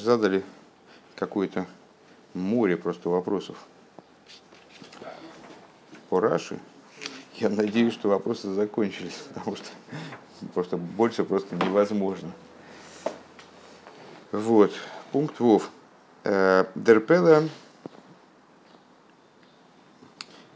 [0.00, 0.44] задали
[1.16, 1.66] какое-то
[2.34, 3.56] море просто вопросов
[6.08, 6.58] по Раши.
[7.34, 9.66] Я надеюсь, что вопросы закончились, потому что
[10.54, 12.32] просто больше просто невозможно.
[14.32, 14.72] Вот,
[15.12, 15.70] пункт ВОВ.
[16.24, 17.48] Э, Дерпела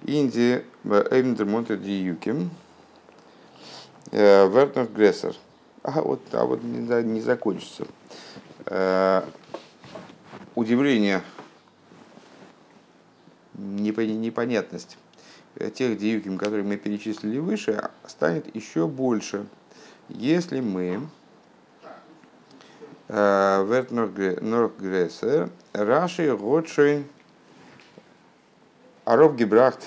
[0.03, 2.51] Инди Эймдер Монте Диюким
[4.11, 5.37] Вертнер Грессер.
[5.83, 7.87] А вот, а вот не, не закончится.
[8.67, 9.23] Э,
[10.55, 11.23] удивление,
[13.55, 14.99] непонятность
[15.75, 19.47] тех диюким, которые мы перечислили выше, станет еще больше,
[20.09, 21.01] если мы
[23.09, 27.05] Вертноргрессер Раши Готшейн
[29.05, 29.81] Аров Гебрахт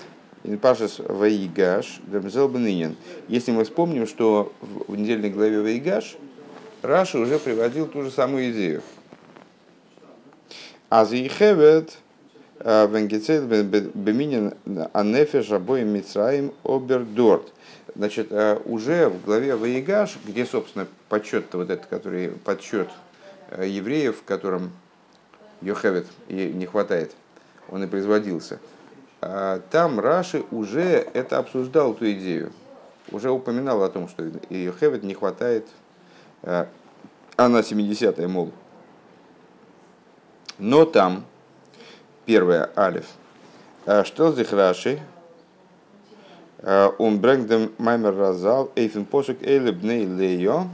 [0.44, 2.98] Инпашес Ваигаш Бенинин.
[3.28, 6.18] Если мы вспомним, что в недельной главе Ваигаш
[6.86, 8.82] Раши уже приводил ту же самую идею.
[10.90, 11.98] Азихевет
[12.60, 14.54] Венгецет Беминин
[14.94, 17.52] Анефеш Абоим Мицраим Обердорт.
[17.96, 18.32] Значит,
[18.66, 22.90] уже в главе Ваигаш, где, собственно, подсчет вот этот, который подсчет
[23.58, 24.72] евреев, в котором
[25.62, 27.14] Йохевет не хватает,
[27.70, 28.60] он и производился.
[29.22, 32.52] Там Раши уже это обсуждал, эту идею.
[33.12, 35.68] Уже упоминал о том, что Йохевет не хватает,
[36.42, 36.68] а
[37.38, 38.52] на 70-е, мол.
[40.58, 41.26] Но там,
[42.26, 43.06] первое, Алиф,
[44.04, 45.02] что здесь Раши,
[46.64, 50.68] он брэнгдем маймер разал, эйфен посук эйле бней лейо,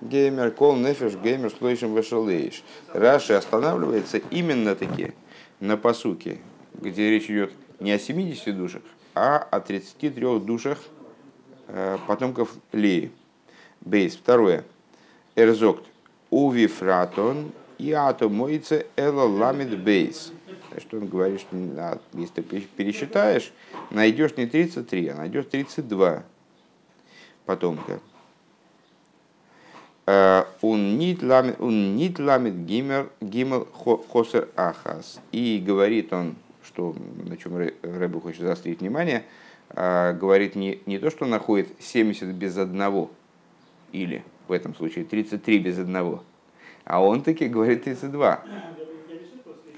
[0.00, 2.62] геймер кол нефеш геймер слышим вешалейш.
[2.92, 5.14] Раши останавливается именно таки
[5.58, 6.38] на посуке,
[6.74, 8.82] где речь идет не о 70 душах,
[9.14, 10.78] а о 33 душах
[12.06, 13.10] потомков Леи.
[13.80, 14.16] Бейс.
[14.16, 14.64] Второе.
[15.38, 15.86] Эрзокт.
[16.30, 20.32] Уви фратон и атомоице эла ламит бейс.
[20.78, 23.52] Что он говорит, что если ты пересчитаешь,
[23.90, 26.24] найдешь не 33, а найдешь 32
[27.46, 28.00] потомка.
[30.06, 35.20] Он нит ламит гимер гимел хосер ахас.
[35.30, 36.34] И говорит он,
[36.64, 39.24] что, на чем Рэбу хочет заострить внимание,
[39.72, 43.10] говорит не, не то, что находит 70 без одного,
[43.92, 46.24] или в этом случае 33 без одного,
[46.84, 48.44] а он таки говорит 32.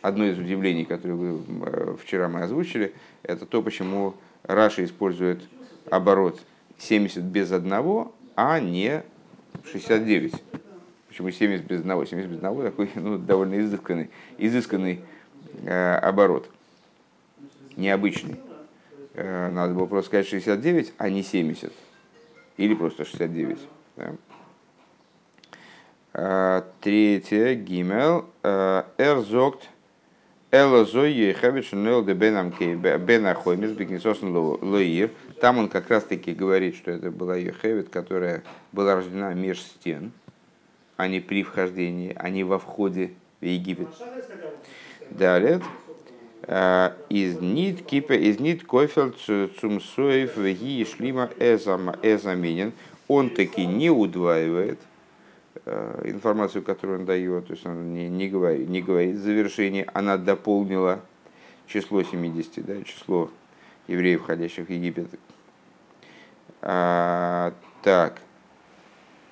[0.03, 4.15] Одно из удивлений, которое вы э, вчера мы озвучили, это то, почему
[4.45, 5.43] Раша использует
[5.91, 6.41] оборот
[6.79, 9.03] 70 без одного, а не
[9.71, 10.35] 69.
[11.09, 12.05] Почему 70 без одного?
[12.05, 15.01] 70 без одного такой ну, довольно изысканный, изысканный
[15.65, 16.49] э, оборот.
[17.77, 18.37] Необычный.
[19.15, 21.73] Э, надо было просто сказать 69, а не 70.
[22.57, 23.59] Или просто 69.
[23.97, 24.13] Да.
[26.13, 29.69] Э, третье, гимел, э, эрзокт,
[30.51, 35.11] элозой ехавич нел де бенахоймис бекнесосен лоир.
[35.41, 40.11] Там он как раз таки говорит, что это была Ехевит, которая была рождена меж стен,
[40.97, 43.89] а не при вхождении, а не во входе в Египет.
[45.11, 45.63] Далее.
[47.09, 49.15] Из нит кипа, из нит кофел
[49.61, 52.73] цумсоев ги шлима эзаминен.
[53.07, 54.90] Он таки не удваивает Э,
[56.05, 61.01] информацию, которую он дает, то есть он не, не, говорит, не говорит завершение, она дополнила
[61.67, 63.31] число 70, да, число
[63.87, 65.09] евреев, входящих в Египет.
[66.63, 68.21] А, так.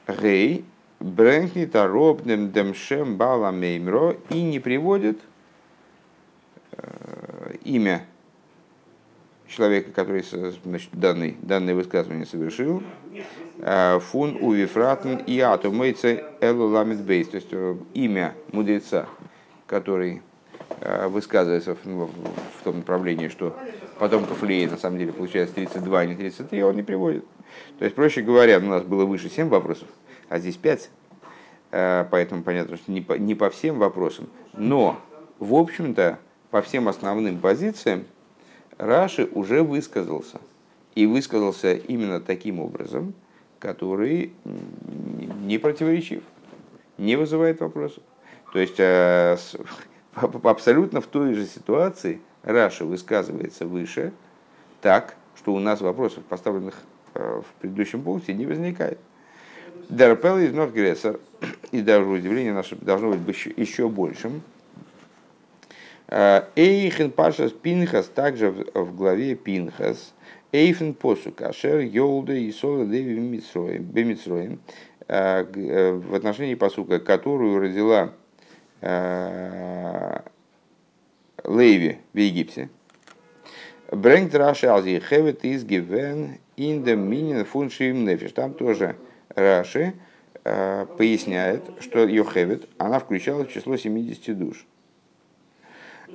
[0.07, 0.65] Гей,
[1.01, 5.21] Брэнкнит аробным демшем бала меймро и не приводит
[6.73, 8.05] э, имя
[9.49, 12.83] человека, который значит, данный, данное высказывание совершил,
[13.59, 19.09] э, фун увифратн и атомейце элу ламит бейс, то есть э, имя мудреца,
[19.67, 20.23] который
[20.81, 23.57] э, высказывается в, в, в том направлении, что
[23.99, 27.25] потомков Леи на самом деле получается 32, а не 33, он не приводит.
[27.79, 29.89] То есть, проще говоря, у нас было выше 7 вопросов,
[30.29, 30.91] а здесь 5,
[31.71, 35.01] поэтому понятно, что не по, не по всем вопросам, но,
[35.39, 36.19] в общем-то,
[36.51, 38.05] по всем основным позициям
[38.79, 40.41] Раши уже высказался.
[40.95, 43.15] И высказался именно таким образом,
[43.59, 44.33] который
[45.45, 46.23] не противоречив,
[46.97, 48.03] не вызывает вопросов.
[48.53, 49.37] То есть э,
[50.15, 54.13] абсолютно в той же ситуации Раша высказывается выше
[54.81, 56.75] так, что у нас вопросов, поставленных
[57.15, 58.99] э, в предыдущем пункте, не возникает.
[59.89, 61.21] Дарпел из Норгрессер,
[61.73, 64.43] и даже удивление наше должно быть еще большим,
[66.11, 70.15] Эйхен Пашас Пинхас также в главе Пинхас.
[70.53, 73.15] Эйфен посук Ашер Йолда и Сола Деви
[73.81, 74.61] Бемитсроем.
[75.07, 78.13] Э, в отношении посука, которую родила
[81.45, 82.69] Леви в Египте.
[83.91, 88.33] Брэнгт Раши Алзи Хевет из Гивен in the meaning шивим нефиш.
[88.33, 88.97] Там тоже
[89.35, 89.95] Раши
[90.45, 94.67] э, поясняет, что Йохевет, она включала в число 70 душ.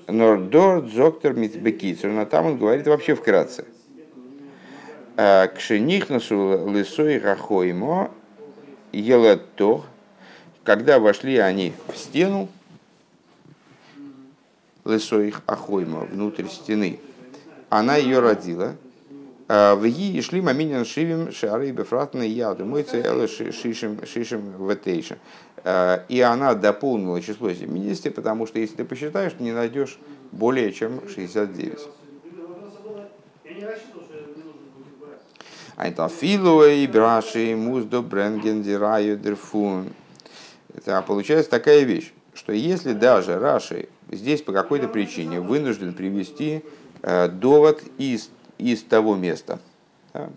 [0.07, 3.65] Но Дор Зоктор Митбекицер, но там он говорит вообще вкратце.
[5.15, 8.11] «Э, Кшенихнасу лысой рахоймо
[8.91, 9.83] елето,
[10.63, 12.49] когда вошли они в стену,
[14.83, 16.99] лысой ахоймо, внутрь стены,
[17.69, 18.75] она ее родила,
[19.47, 25.17] а, в ей шли маминин шивим шары бефратный яду, мой целый шишим шишим ветейша.
[25.63, 29.97] А, и она дополнила число 70, потому что если ты посчитаешь, не найдешь
[30.31, 31.79] более чем 69.
[35.75, 39.91] Айта филуэй браши муздо бренген дерфун.
[40.73, 46.63] Это получается такая вещь, что если даже Раши здесь по какой-то причине вынужден привести
[47.01, 49.59] э, довод из из того места.
[50.13, 50.29] Да?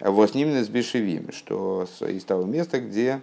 [0.00, 3.22] С ним с Бешевим, что из того места, где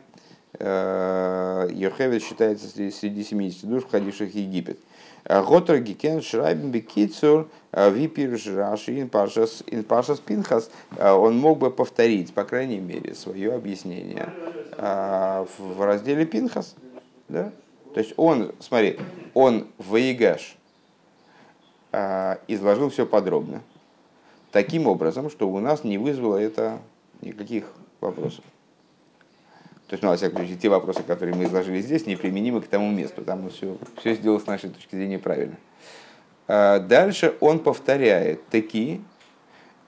[0.59, 4.79] э, Йохевит считается среди 70 душ, входивших в Египет.
[5.25, 12.33] Готер Гикен Шрайбен Бекицур э, Випир Раши ин Пашас Пинхас, э, он мог бы повторить,
[12.33, 14.29] по крайней мере, свое объяснение
[14.77, 16.75] в разделе Пинхас.
[17.29, 17.51] Да?
[17.93, 18.99] То есть он, смотри,
[19.33, 20.57] он в Ваигаш
[22.47, 23.61] изложил все подробно
[24.53, 26.79] таким образом, что у нас не вызвало это
[27.21, 27.65] никаких
[27.99, 28.45] вопросов.
[29.93, 32.89] То есть, ну, во всяком случае, те вопросы, которые мы изложили здесь, неприменимы к тому
[32.89, 33.23] месту.
[33.23, 35.55] Там все, все сделано с нашей точки зрения правильно.
[36.47, 39.01] А дальше он повторяет такие.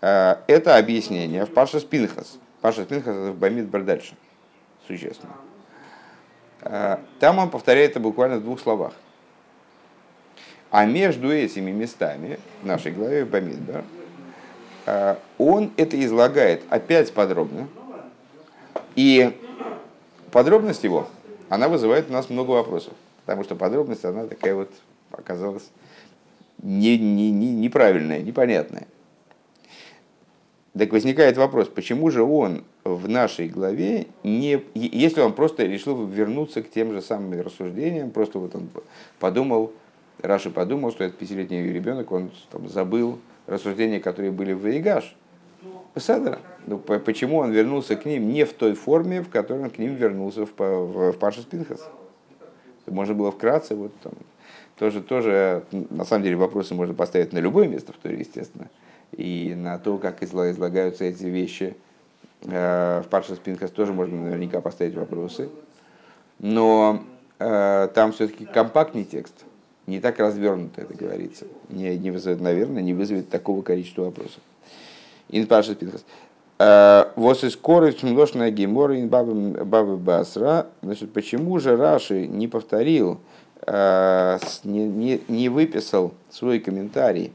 [0.01, 2.37] А, это объяснение в Паша Спинхас.
[2.61, 4.15] Паша Спинхас в Бамид дальше.
[4.85, 5.33] Существенно.
[6.61, 8.93] А, там он повторяет это буквально в двух словах.
[10.69, 13.83] А между этими местами в нашей главе в Бамидбар
[15.39, 17.67] он это излагает опять подробно.
[18.95, 19.35] И
[20.35, 21.07] подробность его,
[21.47, 22.91] она вызывает у нас много вопросов.
[23.25, 24.69] Потому что подробность, она такая вот
[25.11, 25.71] оказалась
[26.61, 28.85] не, не, не, неправильная, непонятная.
[30.77, 36.61] Так возникает вопрос, почему же он в нашей главе, не, если он просто решил вернуться
[36.61, 38.67] к тем же самым рассуждениям, просто вот он
[39.19, 39.71] подумал,
[40.21, 45.15] Раши подумал, что это пятилетний ребенок, он там, забыл рассуждения, которые были в Вейгаш.
[45.95, 46.39] Пасадра.
[46.67, 49.95] Ну, почему он вернулся к ним не в той форме, в которой он к ним
[49.95, 51.89] вернулся в, в, в Паша Спинхас?
[52.85, 54.13] Можно было вкратце, вот там,
[54.77, 58.69] тоже, тоже, на самом деле, вопросы можно поставить на любое место в Торе, естественно,
[59.11, 61.75] и на то, как излагаются эти вещи
[62.43, 65.49] э, в Паша Спинхас тоже можно наверняка поставить вопросы.
[66.39, 67.03] Но
[67.39, 69.45] э, там все-таки компактный текст–
[69.87, 71.45] не так развернуто это говорится.
[71.69, 74.41] Не, не вызовет, наверное, не вызовет такого количества вопросов.
[75.29, 76.05] Инпаша Пинхас.
[76.57, 80.67] Э, вот и скорость множная гемора бабы басра.
[80.81, 83.19] Значит, почему же Раши не повторил,
[83.65, 87.33] э, не, не, не выписал свой комментарий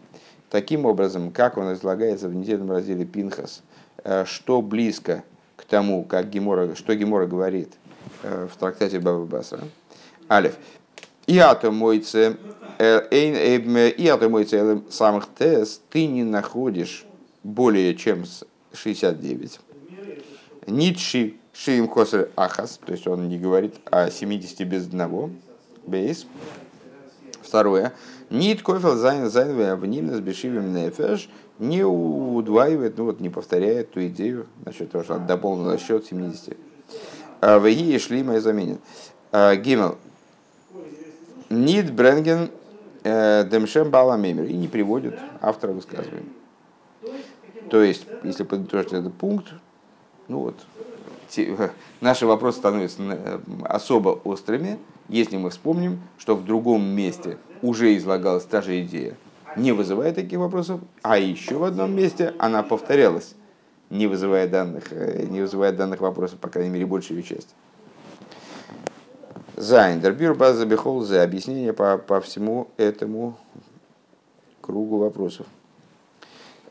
[0.51, 3.63] таким образом, как он излагается в недельном разделе Пинхас,
[4.05, 5.25] э, что близко
[5.57, 7.73] к тому, как Гемора, что Гемора говорит
[8.23, 9.61] в трактате Бабы Басра.
[10.31, 10.57] Алиф.
[11.27, 12.37] И ато мойце,
[12.79, 17.05] э, и ато мойце самых тес ты не находишь
[17.43, 18.25] более чем
[18.73, 19.61] 69.
[20.67, 25.31] Нитши шиим хосер ахас, то есть он не говорит о 70 без одного.
[25.87, 26.27] Бейс.
[27.43, 27.93] Второе.
[28.29, 31.29] Нит кофел зайн зайн в ним с бешивим нефеш
[31.61, 36.57] не удваивает, ну вот не повторяет ту идею, насчет того, что он дополнил счет 70.
[37.41, 38.81] В ей шли мои заменит.
[39.33, 39.99] Гимел.
[41.51, 42.49] Нид Бренген
[43.03, 46.25] э, Демшем Баламемер и не приводит автора высказывания.
[47.71, 49.53] То есть, если подытожить этот пункт,
[50.27, 50.57] ну вот,
[51.29, 51.57] те,
[52.01, 58.45] наши вопросы становятся э, особо острыми, если мы вспомним, что в другом месте уже излагалась
[58.45, 59.15] та же идея,
[59.57, 63.35] не вызывая таких вопросов, а еще в одном месте она повторялась,
[63.89, 67.55] не вызывая данных, э, не вызывая данных вопросов, по крайней мере, большую часть.
[69.57, 73.37] Зайндербюр база бихол за объяснение по, по всему этому
[74.61, 75.47] кругу вопросов.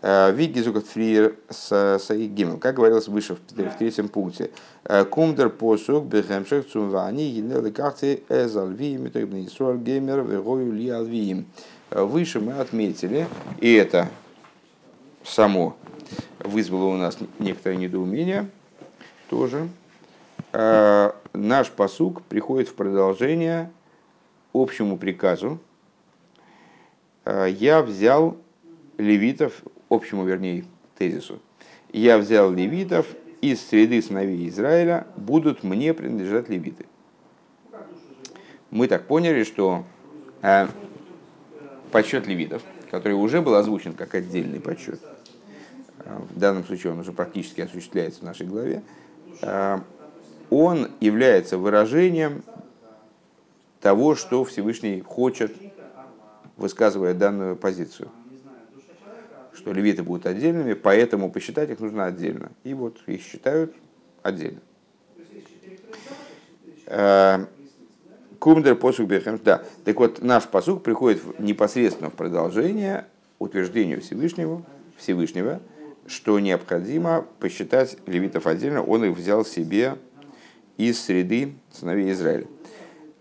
[0.02, 3.40] Э, Вигизукат фриер с Гимел, как говорилось выше в,
[3.78, 4.50] третьем пункте.
[4.86, 11.48] Э, Кумдер посук бехемшек цумвани гинелы карты эзалви митогбни исруал геймер вегою ли алвиим.
[11.92, 13.28] Э, выше мы отметили,
[13.60, 14.08] и это
[15.26, 15.76] само
[16.40, 18.50] вызвало у нас некоторое недоумение
[19.30, 19.68] тоже,
[20.54, 23.70] наш посук приходит в продолжение
[24.54, 25.60] общему приказу
[27.26, 28.38] я взял
[28.98, 30.66] левитов, общему, вернее,
[30.98, 31.40] тезису,
[31.92, 33.08] я взял левитов
[33.42, 36.86] из среды сыновей Израиля, будут мне принадлежать левиты.
[38.70, 39.84] Мы так поняли, что
[40.42, 40.68] э,
[41.92, 45.00] подсчет левитов, который уже был озвучен как отдельный подсчет,
[46.06, 48.84] э, в данном случае он уже практически осуществляется в нашей главе,
[49.42, 49.80] э,
[50.52, 52.44] он является выражением
[53.82, 55.56] того, что Всевышний хочет,
[56.58, 58.12] высказывая данную позицию
[59.54, 62.52] что левиты будут отдельными, поэтому посчитать их нужно отдельно.
[62.64, 63.74] И вот их считают
[64.22, 64.60] отдельно.
[66.86, 67.46] Э,
[68.40, 69.40] Кумдер посук бехем.
[69.44, 69.64] Да.
[69.84, 73.06] Так вот, наш посук приходит непосредственно в продолжение
[73.38, 74.64] утверждению Всевышнего,
[74.98, 75.62] Всевышнего,
[76.08, 78.82] что необходимо посчитать левитов отдельно.
[78.84, 79.98] Он их взял себе
[80.78, 82.48] из среды сыновей Израиля.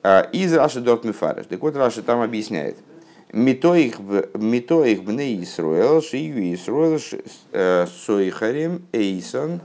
[0.03, 1.47] Э, из Раши Дот Мифареш.
[1.47, 2.77] Так вот, Раши там объясняет–
[3.33, 6.99] Митоих бне Исруэл, шию Исруэл,
[7.53, 9.61] э, сойхарем эйсон,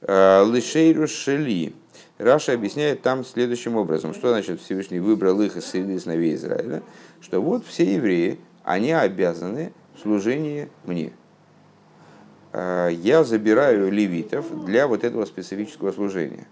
[0.00, 1.74] э, лишейру шели.
[2.18, 6.82] Раша объясняет там следующим образом, что значит Всевышний выбрал их из среды сыновей Израиля,
[7.20, 11.12] что вот все евреи, они обязаны в служении мне.
[12.52, 16.48] Э, я забираю левитов для вот этого специфического служения.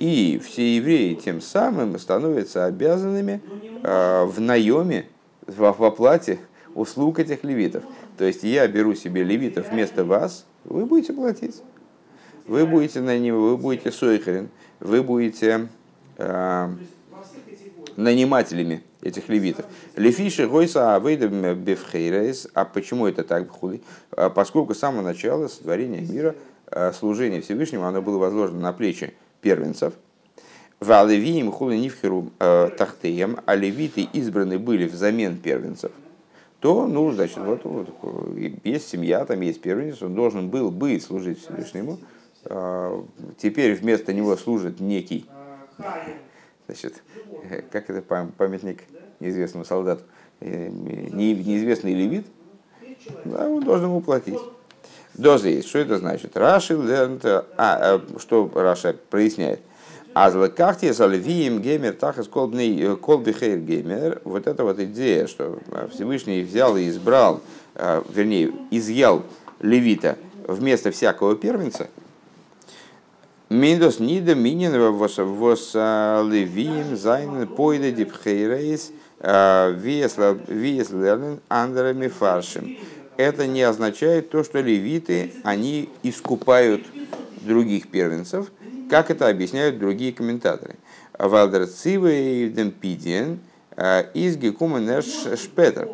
[0.00, 3.40] И все евреи тем самым становятся обязанными
[3.82, 5.06] в наеме
[5.46, 6.38] в, оплате
[6.74, 7.84] услуг этих левитов.
[8.18, 11.62] То есть я беру себе левитов вместо вас, вы будете платить.
[12.46, 14.48] Вы будете на него, вы будете сойхерин,
[14.78, 15.68] вы будете
[16.16, 16.68] э,
[17.96, 19.66] нанимателями этих левитов.
[19.96, 22.48] Лефиши гойса авейдам бифхейрейс.
[22.54, 23.48] А почему это так?
[24.12, 26.36] А поскольку с самого начала сотворения мира
[26.70, 29.94] э, служение Всевышнему оно было возложено на плечи первенцев–
[30.80, 35.92] в Алевиим хули нивхеру э, тахтеем, а левиты избраны были взамен первенцев,
[36.60, 37.88] то, ну, значит, вот, вот
[38.64, 41.98] есть семья, там есть первенец, он должен был бы служить Всевышнему.
[42.44, 43.04] А,
[43.38, 45.26] теперь вместо него служит некий,
[46.66, 47.02] значит,
[47.70, 48.82] как это памятник
[49.20, 50.04] неизвестному солдату,
[50.40, 52.26] э, неизвестный левит,
[53.24, 54.38] да, он должен ему платить.
[55.14, 55.68] Доза есть.
[55.68, 56.36] Что это значит?
[56.36, 59.60] Раши, а, а, что Раша проясняет–
[60.18, 64.22] а злакахте залевием геймер тахас колбный колбихейр геймер.
[64.24, 65.58] Вот эта вот идея, что
[65.92, 67.42] Всевышний взял и избрал,
[67.74, 69.24] вернее, изъял
[69.60, 70.16] левита
[70.48, 71.90] вместо всякого первенца,
[73.50, 78.92] Миндос нида минин вос левием зайн пойде дипхейрейс
[80.48, 82.78] веслернен андерами фаршем.
[83.18, 86.86] Это не означает то, что левиты, они искупают
[87.42, 88.50] других первенцев,
[88.88, 90.76] как это объясняют другие комментаторы.
[91.18, 93.40] Валдерцивы и Демпидиен
[93.76, 95.86] э, из Гекуменер Шпетер.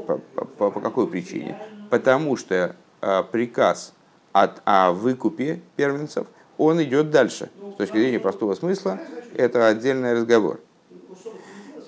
[0.58, 1.58] По какой причине?
[1.90, 3.94] Потому что э, приказ
[4.32, 6.26] от, о выкупе первенцев,
[6.58, 7.50] он идет дальше.
[7.74, 8.98] С точки зрения простого смысла,
[9.34, 10.60] это отдельный разговор.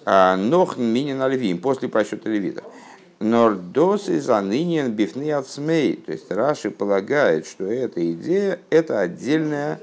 [0.06, 2.64] А, Нох минин альвим, после подсчета левитов.
[3.20, 5.30] Нордос из анынин бифны.
[5.32, 9.80] То есть Раши полагает, что эта идея– это отдельная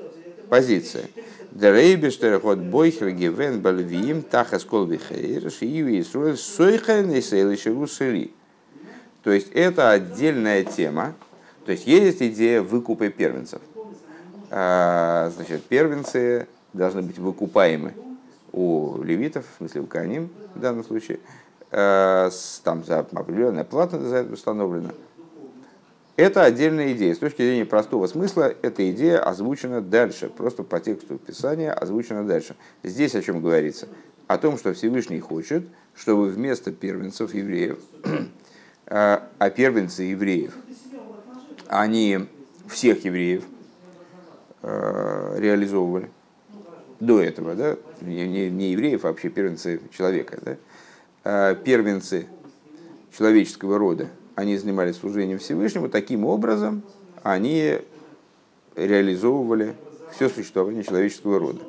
[0.51, 1.05] позиция.
[1.51, 8.33] Дрейбештер ход бойхер гивен бальвиим тахас кол вихейр шииви исруэль сойхер несейлиши русели.
[9.23, 11.13] То есть это отдельная тема.
[11.65, 13.61] То есть есть идея выкупа первенцев.
[14.49, 17.93] А, значит, первенцы должны быть выкупаемы
[18.51, 21.19] у левитов, в смысле у каним в данном случае,
[21.71, 22.29] а,
[22.65, 24.89] там за определенная плата за это установлена.
[26.17, 27.15] Это отдельная идея.
[27.15, 30.29] С точки зрения простого смысла, эта идея озвучена дальше.
[30.29, 32.55] Просто по тексту Писания озвучена дальше.
[32.83, 33.87] Здесь о чем говорится?
[34.27, 35.63] О том, что Всевышний хочет,
[35.95, 37.79] чтобы вместо первенцев евреев,
[38.87, 40.53] а, а первенцы евреев,
[41.67, 42.27] они
[42.67, 43.43] всех евреев
[44.61, 46.09] а, реализовывали
[46.99, 50.57] до этого, да, не, не, не евреев, а вообще первенцы человека, да,
[51.23, 52.27] а, первенцы
[53.17, 56.83] человеческого рода, они занимались служением Всевышнему, таким образом
[57.23, 57.79] они
[58.75, 59.75] реализовывали
[60.13, 61.61] все существование человеческого рода.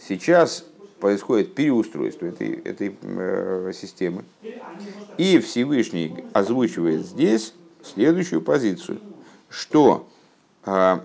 [0.00, 0.64] Сейчас
[1.00, 4.24] происходит переустройство этой, этой э, системы.
[5.18, 9.00] И Всевышний озвучивает здесь следующую позицию,
[9.48, 10.08] что
[10.64, 10.98] э,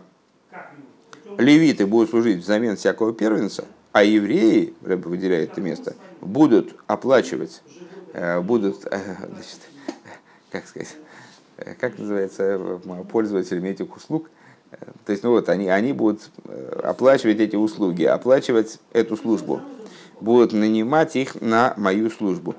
[1.38, 7.64] левиты будут служить взамен всякого первенца, а евреи, выделяет это место, будут оплачивать,
[8.14, 9.60] э, будут э, значит,
[10.58, 10.96] как сказать,
[11.58, 14.30] э, как называется, э, пользователями этих услуг.
[14.72, 16.30] Э, то есть, ну вот, они, они будут
[16.84, 19.62] оплачивать эти услуги, оплачивать эту службу.
[20.20, 22.56] будут нанимать их на мою службу.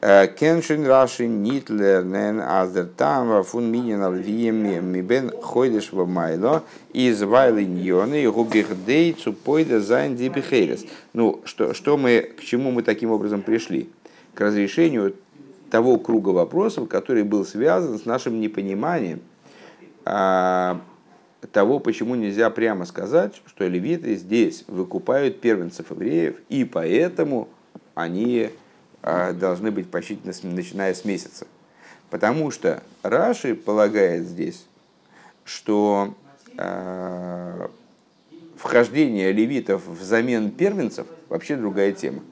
[0.00, 6.62] Кеншин Раши нит лернен аздер там фун минин алвием мибен ходишь в майло
[6.94, 10.84] из вайлиньоны губихдей цупойда зайн дибихейрес.
[11.12, 13.90] Ну, что, что мы, к чему мы таким образом пришли?
[14.34, 15.14] К разрешению
[15.70, 19.20] того круга вопросов, который был связан с нашим непониманием
[20.04, 20.80] а,
[21.52, 27.48] того, почему нельзя прямо сказать, что левиты здесь выкупают первенцев евреев, и поэтому
[27.94, 28.50] они
[29.02, 31.46] а, должны быть посчитаны начиная с месяца.
[32.10, 34.66] Потому что Раши полагает здесь,
[35.44, 36.14] что
[36.56, 37.68] э,
[38.56, 42.22] вхождение левитов взамен первенцев вообще другая тема.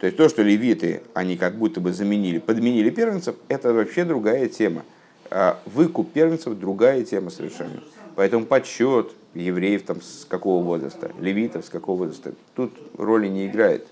[0.00, 4.48] То есть то, что левиты, они как будто бы заменили, подменили первенцев, это вообще другая
[4.48, 4.82] тема.
[5.30, 7.82] А выкуп первенцев другая тема совершенно.
[8.16, 13.86] Поэтому подсчет евреев там с какого возраста, левитов с какого возраста, тут роли не играет.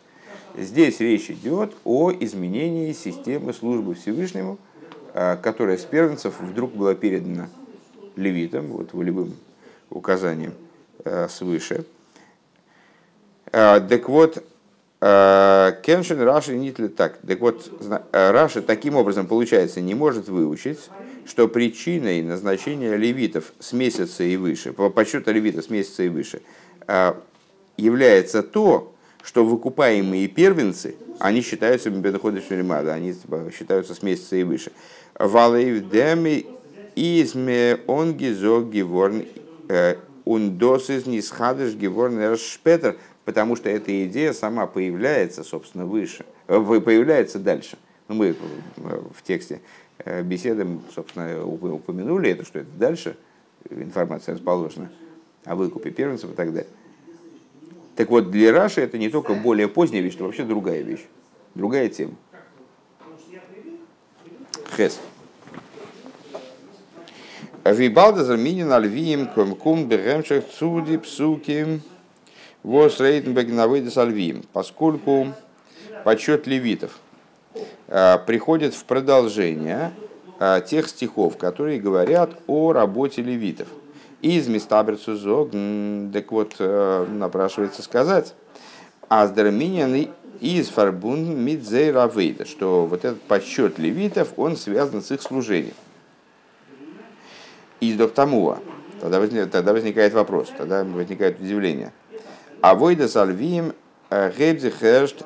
[0.56, 4.58] Здесь речь идет о изменении системы службы Всевышнему,
[5.12, 7.48] а, которая с первенцев вдруг была передана
[8.16, 9.36] левитам, вот волевым
[9.90, 10.54] указанием
[11.04, 11.84] а, свыше.
[13.50, 14.44] Так вот,
[15.00, 17.18] Кеншин Раши Нитли так.
[17.26, 17.70] Так вот,
[18.12, 20.90] Раши таким образом, получается, не может выучить,
[21.26, 26.42] что причиной назначения левитов с месяца и выше, по подсчету левитов с месяца и выше,
[27.76, 34.42] является то, что выкупаемые первенцы, они считаются бедоходы шеримада, они типа, считаются с месяца и
[34.42, 34.72] выше.
[35.18, 36.46] Валейв деми
[36.96, 39.26] изме он гизог геворн
[40.24, 42.96] ундос из нисхадыш геворн шпетер,
[43.28, 47.76] потому что эта идея сама появляется, собственно, выше, э, появляется дальше.
[48.08, 48.34] Ну, мы
[48.78, 49.60] в тексте
[49.98, 53.18] э, беседы, собственно, упомянули это, что это дальше
[53.68, 54.90] информация расположена
[55.44, 56.70] о выкупе первенцев и так далее.
[57.96, 61.04] Так вот, для Раши это не только более поздняя вещь, это вообще другая вещь,
[61.54, 62.14] другая тема.
[64.74, 64.98] Хес.
[67.62, 71.82] Вибалдазар минин альвием ком беремших цуди псуки
[72.68, 75.32] вос рейтенбег навыдес альвием, поскольку
[76.04, 76.98] подсчет левитов
[77.88, 79.92] а, приходит в продолжение
[80.38, 83.68] а, тех стихов, которые говорят о работе левитов–
[84.22, 85.50] из Мистаберцу Зог,
[86.12, 88.34] так вот, э, напрашивается сказать,
[89.08, 95.74] Аздерминин из Фарбун Мидзей Равейда, что вот этот подсчет левитов, он связан с их служением.
[97.80, 98.58] Из Доктамуа.
[99.00, 101.92] Тогда, тогда возникает вопрос, тогда возникает удивление.
[102.60, 103.72] А войда сальвием
[104.10, 105.24] гейбзих эршт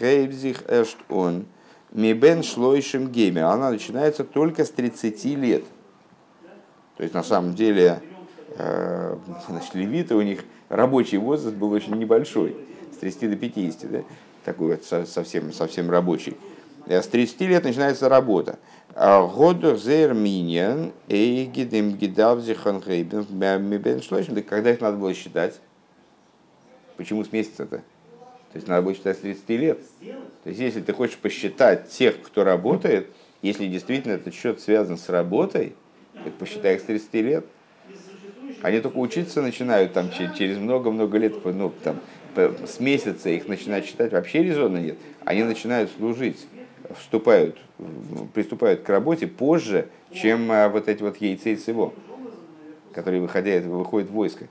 [0.00, 1.46] гейбзих эршт он
[1.92, 3.44] мибен шлойшим геймер.
[3.44, 5.64] Она начинается только с 30 лет.
[6.96, 8.00] То есть на самом деле
[8.56, 9.16] э,
[9.48, 12.56] значит, левиты, у них рабочий возраст был очень небольшой,
[12.92, 14.02] с 30 до 50, да?
[14.44, 16.36] такой вот совсем, совсем рабочий.
[16.86, 18.58] Э, с 30 лет начинается работа.
[18.98, 24.42] А Годур зер миньян эйгидем гидавзихан хейбен мибен шлойшим.
[24.42, 25.60] Когда их надо было считать?
[26.96, 27.76] Почему с месяца-то?
[27.76, 29.80] То есть надо было считать с 30 лет.
[30.44, 33.08] То есть если ты хочешь посчитать тех, кто работает,
[33.42, 35.74] если действительно этот счет связан с работой,
[36.14, 37.46] это посчитай их с 30 лет.
[38.62, 42.00] Они только учиться начинают там через много-много лет, ну, там,
[42.34, 44.96] с месяца их начинать читать вообще резона нет.
[45.26, 46.46] Они начинают служить,
[46.98, 47.58] вступают,
[48.34, 51.94] приступают к работе позже, чем а, вот эти вот яйца и всего,
[52.92, 54.46] которые выходят, выходят в войско.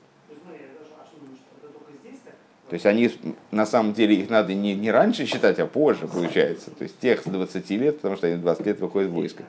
[2.70, 3.12] То есть они,
[3.52, 6.72] на самом деле, их надо не, не раньше считать, а позже, получается.
[6.72, 9.44] То есть тех с 20 лет, потому что они 20 лет выходят в войско.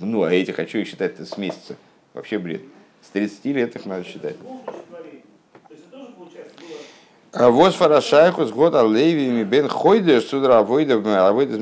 [0.00, 1.76] Ну, а эти хочу их считать с месяца.
[2.12, 2.60] Вообще бред.
[3.02, 4.36] С 30 лет их надо считать.
[7.32, 11.58] А вот фарашайху с года левиями бен хойдеш судра авойдев авойдев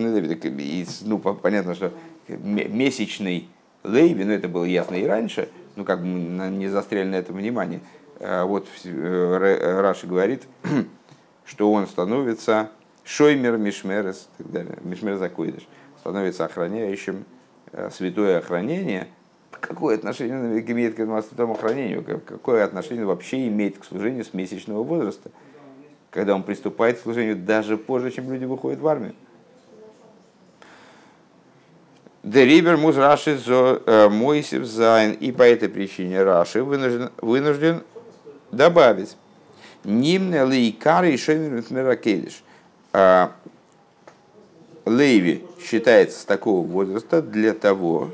[1.02, 1.92] Ну, понятно, что
[2.28, 3.48] месячный
[3.84, 7.80] лейви, ну это было ясно и раньше, ну как бы не застряли на этом внимание.
[8.20, 10.44] А вот э, Раши говорит,
[11.44, 12.70] что он становится
[13.04, 15.66] шоймер мишмерес, так далее, мишмер закойдеш,
[16.00, 17.24] становится охраняющим
[17.72, 19.08] Э, святое охранение,
[19.50, 25.30] какое отношение имеет к святому охранению, какое отношение вообще имеет к служению с месячного возраста,
[26.16, 29.14] когда он приступает к служению даже позже, чем люди выходят в армию.
[32.22, 37.82] Дерибер муз Раши э, Зайн, и по этой причине Раши вынужден, вынужден
[38.50, 39.14] добавить.
[39.84, 42.42] Нимне лейкары и шемер меракедиш.
[42.94, 43.32] А,
[44.86, 48.08] Лейви считается с такого возраста для того,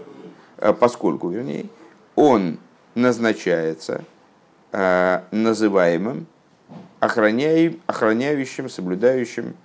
[0.58, 1.66] э, поскольку, вернее,
[2.16, 2.58] он
[2.96, 4.04] назначается
[4.72, 6.26] э, называемым
[7.02, 9.56] охраняй, охраняющим, соблюдающим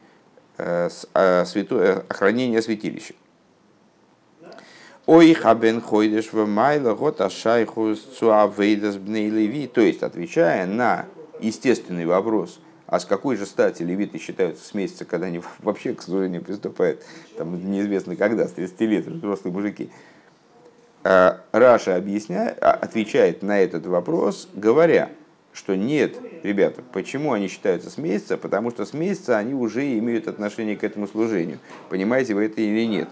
[0.57, 3.13] э, э, святое, охранение святилища.
[5.05, 9.67] Ой, хабен хойдеш в майла год ашайхус цуавейдас бней леви.
[9.67, 11.05] То есть, отвечая на
[11.39, 16.01] естественный вопрос, а с какой же стати левиты считаются с месяца, когда они вообще к
[16.01, 17.03] служению приступают,
[17.37, 19.91] там неизвестно когда, с 30 лет, взрослые мужики.
[21.03, 25.11] А, Раша объясняет, отвечает на этот вопрос, говоря,
[25.57, 28.37] что нет, ребята, почему они считаются с месяца?
[28.37, 31.57] Потому что с месяца они уже имеют отношение к этому служению.
[31.89, 33.09] Понимаете вы это или нет?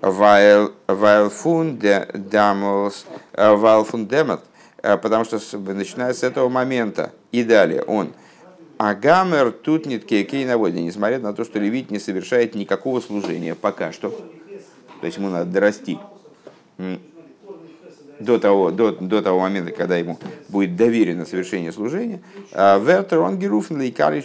[0.00, 3.04] Weil фун демот,
[4.82, 8.14] потому что начиная с этого момента и далее он
[8.78, 13.92] Агамер тут нет кейкей наводит, несмотря на то, что левит не совершает никакого служения пока
[13.92, 14.10] что.
[14.10, 15.98] То есть ему надо дорасти
[18.18, 23.38] до того, до, до того момента, когда ему будет доверено совершение служения, а Вертер он
[23.38, 24.20] геруфен лейкари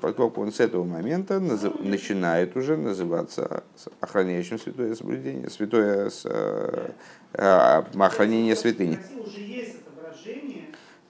[0.00, 3.64] поскольку он с этого момента начинает уже называться
[4.00, 6.90] охраняющим святое соблюдение, святое с, э,
[7.32, 8.98] э, охранение святыни.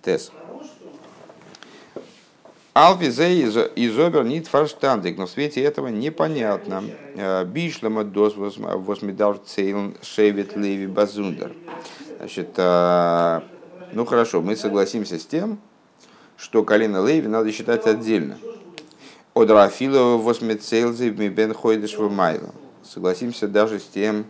[0.02, 0.32] Тес.
[2.74, 3.40] Алпизе
[3.76, 6.82] изобер нит фарштандик, но в свете этого непонятно.
[7.14, 11.54] Э, Бишлама дос восмидар цейлн шевит леви базундер.
[12.18, 13.40] Значит, э,
[13.92, 15.60] ну хорошо, мы согласимся с тем,
[16.36, 18.38] что колено Леви надо считать отдельно.
[19.34, 22.52] От Рафилова восмицейлзи бен хойдеш майла.
[22.82, 24.26] Согласимся даже с тем,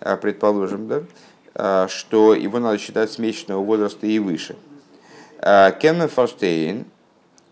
[0.00, 4.56] э, предположим, да, что его надо считать с месячного возраста и выше.
[5.42, 6.86] Кеммен Форштейн,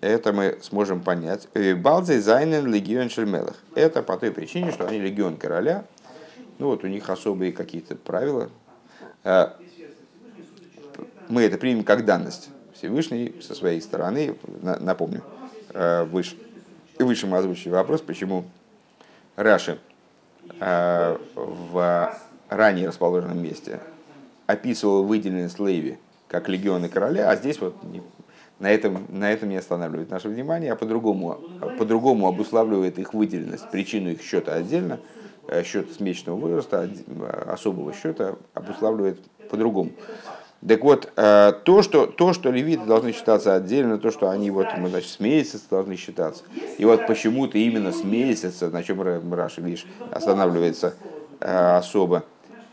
[0.01, 1.49] это мы сможем понять.
[1.77, 3.57] Балзей Зайнен Легион Шельмелах.
[3.75, 5.85] Это по той причине, что они легион короля.
[6.59, 8.51] Ну вот у них особые какие-то правила.
[9.25, 9.57] А,
[11.29, 12.51] мы это примем как данность.
[12.75, 15.23] Всевышний со своей стороны, напомню,
[16.07, 16.37] выше,
[16.99, 18.47] выше мы озвучили вопрос, почему
[19.37, 19.79] Раши
[20.61, 22.15] а, в
[22.49, 23.81] ранее расположенном месте
[24.47, 27.77] описывал выделенность Леви как легионы короля, а здесь вот
[28.61, 31.41] на этом, на этом не останавливает наше внимание, а по-другому,
[31.79, 35.01] по-другому обуславливает их выделенность, причину их счета отдельно,
[35.49, 36.89] э, счет смечного возраста,
[37.47, 39.19] особого счета обуславливает
[39.51, 39.91] по-другому.
[40.67, 44.67] Так вот, э, то что, то, что левиты должны считаться отдельно, то, что они вот,
[44.77, 46.45] мы, значит, с месяца должны считаться.
[46.77, 49.01] И вот почему-то именно с месяца, на чем
[49.33, 50.95] Раша, видишь, останавливается
[51.41, 52.25] э, особо,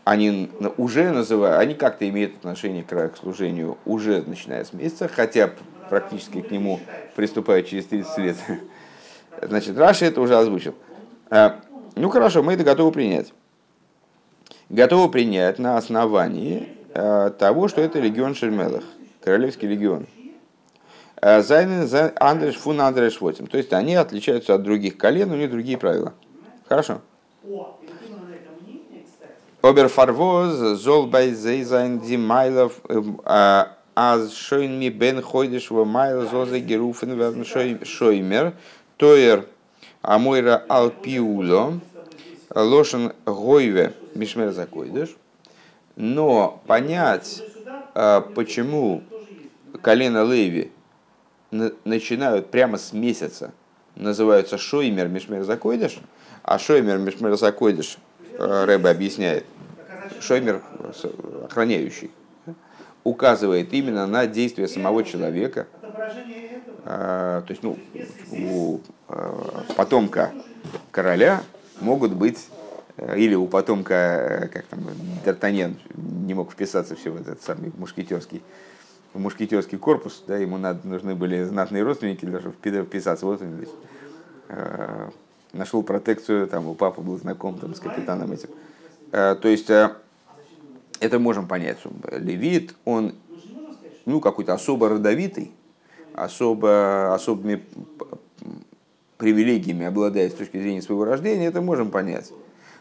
[0.04, 5.50] они уже называют, они как-то имеют отношение к служению уже начиная с месяца, хотя
[5.88, 6.80] практически к нему
[7.16, 8.36] приступают через 30 лет.
[9.42, 10.74] Значит, Раша это уже озвучил.
[11.30, 11.60] А,
[11.94, 13.32] ну хорошо, мы это готовы принять.
[14.68, 18.84] Готовы принять на основании а, того, что это легион Шермелах,
[19.22, 20.06] королевский легион.
[21.20, 23.46] А, Зайнен Андреш фун Андреш Восемь.
[23.46, 26.14] То есть они отличаются от других колен, у них другие правила.
[26.68, 27.00] Хорошо.
[29.60, 32.80] Оберфарвоз, Золбай Зейзайн Димайлов,
[34.00, 37.44] аз шойн ми бен хойдеш во майл зозе геруфен верн
[37.84, 38.52] шоймер,
[38.96, 39.46] тоер
[40.02, 41.80] амойра алпиуло,
[42.54, 45.16] лошен гойве мишмер закойдеш.
[45.96, 47.42] Но понять,
[47.94, 49.02] а, почему
[49.82, 50.70] колено Леви
[51.84, 53.52] начинают прямо с месяца,
[53.96, 55.98] называются Шоймер Мишмер Закойдеш,
[56.44, 57.98] а Шоймер Мишмер Закойдеш,
[58.38, 59.44] а, Рэбе объясняет,
[60.20, 60.62] Шоймер
[61.46, 62.12] охраняющий
[63.08, 65.66] указывает именно на действие самого человека.
[66.84, 67.78] А, то есть, ну,
[68.32, 70.32] у а, потомка
[70.90, 71.42] короля
[71.80, 72.48] могут быть,
[72.96, 74.80] э, или у потомка, э, как там,
[75.24, 78.42] Д'Артаньян не мог вписаться все в этот самый мушкетерский,
[79.12, 83.26] в мушкетерский корпус, да, ему надо, нужны были знатные родственники для того, чтобы вписаться.
[83.26, 83.74] Вот он здесь.
[84.48, 85.10] А,
[85.52, 88.50] нашел протекцию, там у папы был знаком там, с капитаном этим.
[89.10, 89.70] То есть
[91.00, 91.78] это можем понять,
[92.10, 93.14] левит, он
[94.04, 95.52] ну, какой-то особо родовитый,
[96.14, 97.62] особо, особыми
[99.18, 102.32] привилегиями обладает с точки зрения своего рождения, это можем понять.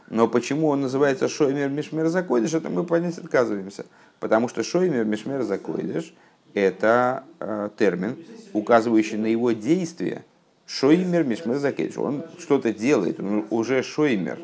[0.09, 3.85] Но почему он называется Шоймер Мишмер Закойдиш, это мы понять отказываемся.
[4.19, 6.13] Потому что Шоймер Мишмер Закойдиш–
[6.53, 8.17] это э, термин,
[8.53, 10.23] указывающий на его действие.
[10.65, 11.97] Шоймер Мишмер Закойдиш.
[11.97, 14.39] Он что-то делает, он уже Шоймер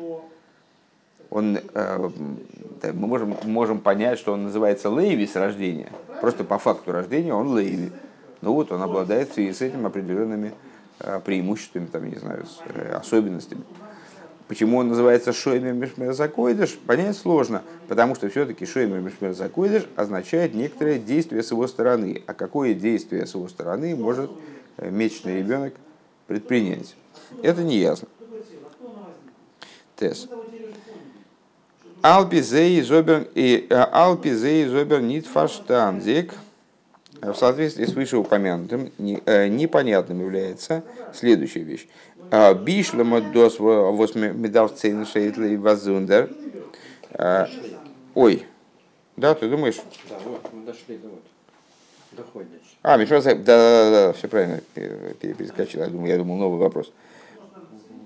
[1.34, 2.10] он, э,
[2.92, 5.90] мы можем, можем понять, что он называется Лейви с рождения.
[6.20, 7.90] Просто по факту рождения он Лейви.
[8.40, 10.54] Ну вот, он обладает и с этим определенными
[11.00, 13.62] э, преимуществами, там, не знаю, с, э, особенностями.
[14.46, 20.54] Почему он называется Шоймер Мишмер Закойдыш, понять сложно, потому что все-таки Шоймер Мишмер Закойдыш означает
[20.54, 22.22] некоторое действие с его стороны.
[22.28, 24.30] А какое действие с его стороны может
[24.76, 25.74] э, месячный ребенок
[26.28, 26.94] предпринять?
[27.42, 28.06] Это не ясно.
[29.96, 30.28] Тес.
[32.04, 36.34] Алпизей зобер и э, Алпизей зобер нит фаштанзик
[37.22, 41.88] в соответствии с вышеупомянутым непонятным является следующая вещь.
[42.30, 46.28] Бишлема дос медавцейн шейтлей вазундер.
[48.14, 48.46] Ой,
[49.16, 49.80] да, ты думаешь?
[50.10, 51.22] Да, вот, мы дошли до вот.
[52.12, 52.76] Доходишь.
[52.82, 56.92] А, Мишмар да, да, да, да, все правильно, перескочил, я думал, я думал новый вопрос.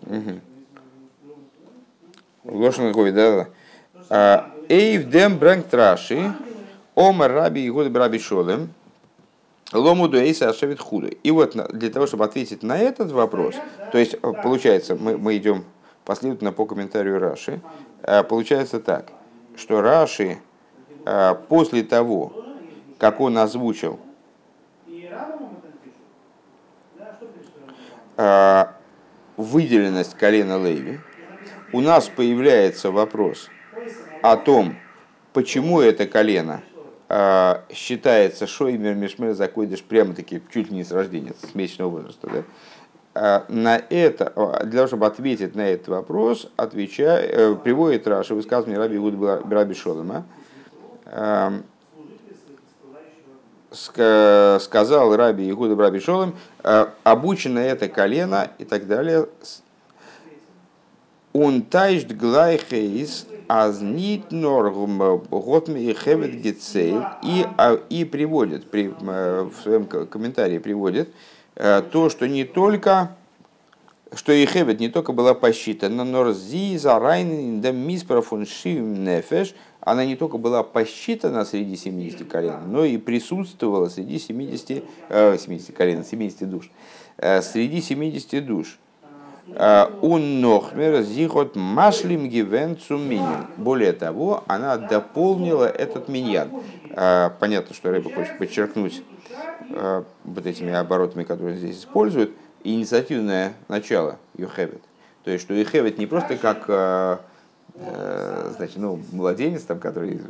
[0.07, 0.41] Угу.
[2.45, 3.49] Лошадь да, да.
[4.11, 6.33] А, Эйв дем брэнк траши,
[6.95, 8.71] омар раби и год раби шолем,
[9.73, 11.09] Лому дуэйса ашевит худу.
[11.09, 13.55] И вот для того, чтобы ответить на этот вопрос,
[13.93, 15.65] то есть э, получается, мы, мы идем
[16.05, 17.61] последовательно по комментарию Раши,
[18.03, 19.13] э, получается так,
[19.57, 20.39] что Раши
[21.05, 22.33] э, после того,
[22.99, 24.01] как он озвучил
[29.37, 30.99] выделенность колена Леви,
[31.73, 33.49] у нас появляется вопрос
[34.23, 34.77] о том,
[35.33, 36.63] почему это колено
[37.11, 42.29] а, считается шоймер мишмер закойдыш прямо-таки чуть ли не с рождения, с месячного возраста.
[42.31, 42.43] Да?
[43.15, 48.35] А, на это, а, для того, чтобы ответить на этот вопрос, отвечая, э, приводит Раша
[48.35, 49.15] высказывание Раби Гуд
[49.51, 50.27] Раби Шолема,
[53.71, 56.35] сказал Раби Игуда Раби Шолем,
[57.05, 59.29] обучено это колено и так далее,
[61.33, 64.99] он тайшт глайхейс аз нит норгум
[65.31, 71.09] готми и хевет гицейл и, а, и приводит, при, в своем комментарии приводит
[71.57, 73.11] э, то, что не только
[74.15, 76.99] что и Хевет не только была посчитана, но раззи за
[77.73, 84.85] миспрофун нефеш, она не только была посчитана среди 70 колен, но и присутствовала среди 70,
[85.09, 86.71] э, 70 колен, 70 душ,
[87.19, 88.79] э, среди 70 душ.
[89.57, 93.47] Он нохмер зихот машлим гивен цуминин.
[93.57, 96.51] Более того, она дополнила этот миньян.
[96.95, 99.03] А, понятно, что Рэба хочет подчеркнуть
[99.75, 102.33] а, вот этими оборотами, которые здесь используют,
[102.65, 104.83] инициативное начало Юхевит.
[105.25, 107.23] То есть, что Юхевит не просто как
[108.57, 110.21] значит, ну, младенец, там, который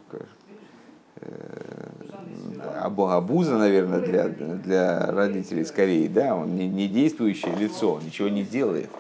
[2.83, 8.91] абуза, наверное, для, для родителей скорее, да, он не, не действующее лицо, ничего не делает.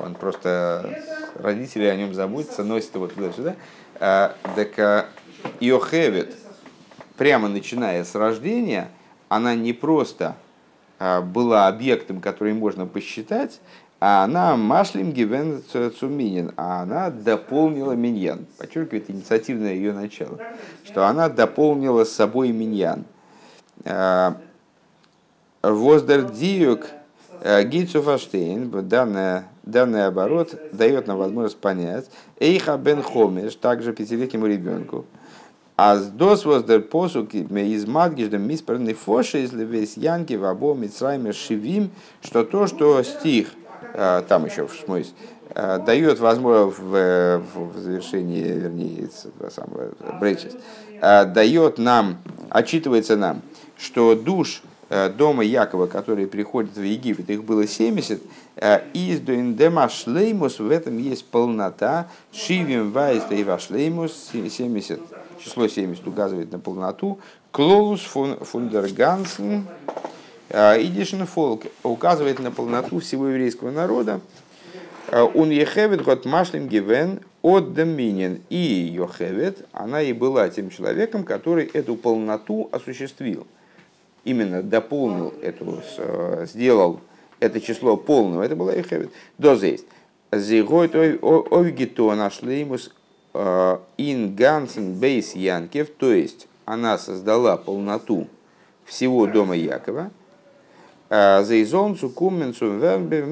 [0.00, 0.98] Он просто,
[1.34, 3.56] родители о нем заботятся, носят его туда-сюда.
[3.98, 5.06] А, так а,
[5.60, 6.34] Иохевит,
[7.16, 8.88] прямо начиная с рождения,
[9.28, 10.36] она не просто
[10.98, 13.60] а, была объектом, который можно посчитать,
[13.98, 15.62] а она машлим гивен
[15.98, 18.46] цуминин, а она дополнила миньян.
[18.58, 20.38] Подчеркивает инициативное ее начало,
[20.84, 23.04] что она дополнила с собой миньян.
[25.62, 26.86] Воздердиюк
[27.42, 35.04] Гитсуфаштейн, данная данный оборот дает нам возможность понять, Эйха бен Хомеш, также пятилетнему ребенку,
[35.76, 41.32] а с дос воздер посуки из мадгиждем мисперный фоши из весь янки в обо мицрайме
[41.32, 41.90] шивим,
[42.22, 43.48] что то, что стих,
[43.92, 45.12] э, там еще в смысле,
[45.54, 49.10] э, дает возможность в, в завершении, вернее,
[49.50, 50.52] самого брейчес,
[51.02, 52.18] э, дает нам,
[52.48, 53.42] отчитывается нам,
[53.76, 58.22] что душ дома Якова, которые приходят в Египет, их было 70,
[58.58, 62.08] Э, из дуиндема шлеймус, в этом есть полнота.
[62.32, 64.98] Шивим вайста и вашлеймус, 70,
[65.38, 67.18] число 70 указывает на полноту.
[67.50, 69.66] Клоус фундергансен,
[70.48, 74.20] э, идишен фолк указывает на полноту всего еврейского народа.
[75.12, 78.40] Он э, ехевет год машлим гивен от доминин.
[78.48, 83.46] И Йохевет, она и была тем человеком, который эту полноту осуществил.
[84.26, 85.80] Именно дополнил эту,
[86.46, 86.98] сделал
[87.38, 89.12] это число полного, это была Эхевит.
[89.38, 89.84] Доза есть.
[90.32, 92.76] Зигойт ойгито нашли ему
[93.96, 98.26] ин гансен бейс Янкев, то есть она создала полноту
[98.84, 100.10] всего дома Якова.
[101.08, 103.28] Зейзон цукуменцу вербер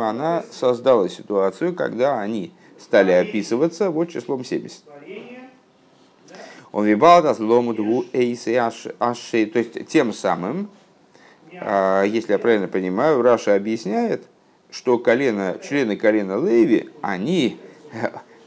[0.00, 4.82] она создала ситуацию, когда они стали описываться вот числом 70.
[6.72, 7.78] Он вибал das ломут
[8.12, 8.56] эйсы
[8.98, 10.68] ашей, то есть тем самым
[11.58, 14.24] а, если я правильно понимаю, Раша объясняет,
[14.70, 17.58] что колено, члены колена Леви, они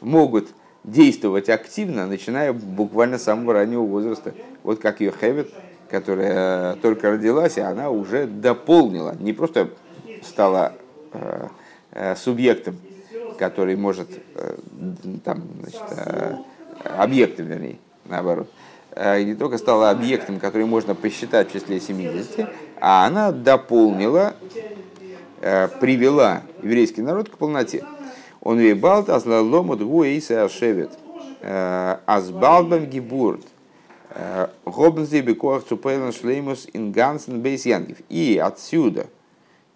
[0.02, 0.50] могут
[0.84, 4.34] действовать активно, начиная буквально с самого раннего возраста.
[4.64, 5.50] Вот как Йохевит,
[5.90, 9.70] которая только родилась, и она уже дополнила, не просто
[10.22, 10.74] стала
[11.14, 11.48] э,
[11.94, 12.78] э, субъектом
[13.40, 14.58] который может, э,
[15.24, 16.36] там, значит, э,
[16.84, 17.78] объектом, вернее,
[18.10, 18.50] наоборот,
[18.92, 22.50] э, не только стала объектом, который можно посчитать в числе 70,
[22.82, 24.34] а она дополнила,
[25.80, 27.86] привела еврейский народ к полноте.
[28.42, 30.92] Он вейбалт азлаломут гуэйса ашевет.
[31.42, 33.46] Азбалбам гибурт.
[34.66, 37.66] Гобнзи бекоах цупейлен шлеймус ингансен бейс
[38.10, 39.08] И отсюда,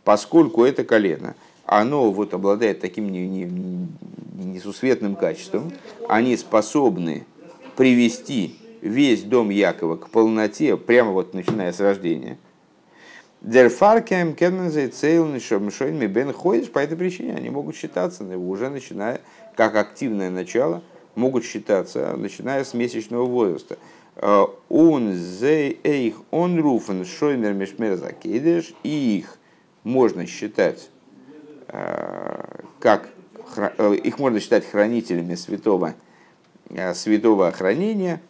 [0.04, 5.72] поскольку это колено, оно вот обладает таким несусветным качеством,
[6.10, 7.26] они способны
[7.76, 12.38] привести весь дом Якова к полноте, прямо вот начиная с рождения.
[13.42, 19.22] Дерфаркем кенмензе цейлн шойн бен ходишь, по этой причине они могут считаться, уже начиная,
[19.56, 20.82] как активное начало,
[21.16, 23.78] могут считаться, начиная с месячного возраста.
[24.70, 29.38] Он зе эйх он руфен шоймер мешмер закидыш, и их
[29.84, 30.90] можно считать
[32.80, 33.10] как
[33.56, 35.94] э, их можно считать хранителями святого, э,
[36.94, 38.22] святого охранения,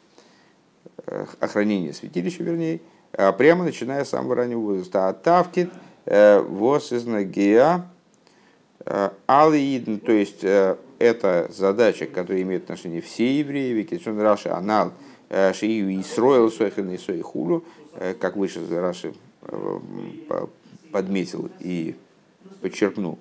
[1.06, 2.80] э, охранения святилища, вернее,
[3.38, 5.08] прямо начиная с самого раннего возраста.
[5.10, 5.70] А тавкит
[6.06, 7.06] вос из
[9.28, 14.94] алиидн, то есть это задача, которая имеет отношение все евреи, Викичон Раши Анал,
[15.54, 17.64] Шиию и Сроил Сойхан и Сойхулу,
[18.20, 19.14] как выше Раши
[20.92, 21.96] подметил и
[22.62, 23.20] подчеркнул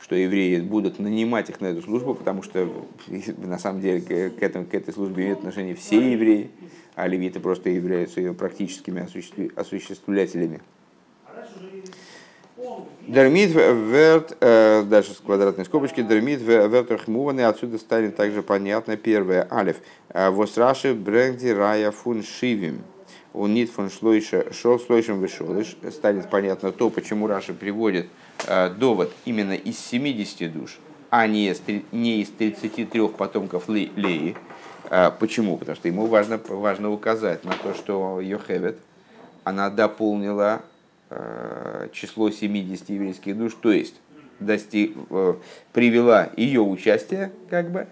[0.00, 2.68] что евреи будут нанимать их на эту службу, потому что
[3.38, 6.50] на самом деле к, этому, к этой службе имеют отношение все евреи,
[6.94, 9.06] а левиты просто являются ее практическими
[9.56, 10.60] осуществлятелями.
[13.06, 19.48] Дермит верт, э, дальше с квадратной скобочки, дермит верт рахмуваны, отсюда станет также понятно первое,
[19.50, 19.78] алиф,
[20.10, 22.82] э, восраши бренди рая фун шивим,
[23.32, 28.06] он нит фун шлойша, шел слойшим вышелыш, станет понятно то, почему Раши приводит
[28.78, 30.78] довод именно из 70 душ,
[31.10, 34.36] а не из, не из 33 потомков Леи.
[34.90, 35.56] Э, почему?
[35.56, 38.78] Потому что ему важно, важно указать на то, что Йохевет,
[39.44, 40.62] она дополнила
[41.10, 43.94] э, число 70 еврейских душ, то есть
[44.38, 44.96] достиг,
[45.72, 47.86] привела ее участие, как бы,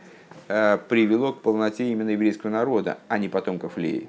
[0.47, 4.09] привело к полноте именно еврейского народа, а не потомков Леи.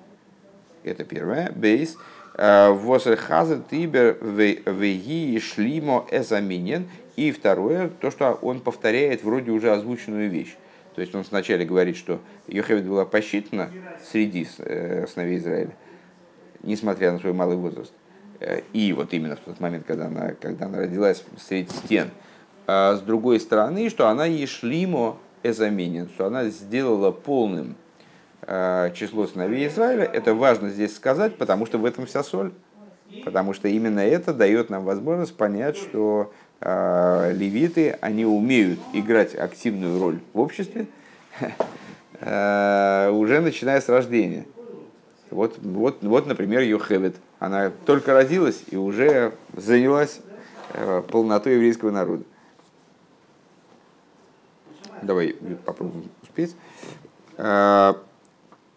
[0.84, 1.52] Это первое.
[1.52, 1.98] Бейс.
[2.36, 6.88] Восерхаза Тибер Веги Шлимо Эзаминен.
[7.16, 10.56] И второе, то, что он повторяет вроде уже озвученную вещь.
[10.96, 13.70] То есть он сначала говорит, что Йохевед была посчитана
[14.10, 15.72] среди э, сыновей Израиля,
[16.64, 17.92] несмотря на свой малый возраст.
[18.40, 22.10] Э, и вот именно в тот момент, когда она, когда она родилась среди стен.
[22.68, 27.89] А с другой стороны, что она Ешлимо Эзаменин, что она сделала полным Э,
[28.96, 32.52] число сыновей Израиля, это важно здесь сказать, потому что в этом вся соль.
[33.24, 40.00] Потому что именно это дает нам возможность понять, что э, левиты, они умеют играть активную
[40.00, 40.88] роль в обществе,
[42.22, 44.46] э, уже начиная с рождения.
[45.30, 47.18] Вот, вот, вот например, Йохевет.
[47.38, 50.22] Она только родилась и уже занялась
[51.12, 52.24] полнотой еврейского народа.
[55.04, 55.36] Давай
[55.66, 56.56] попробуем успеть.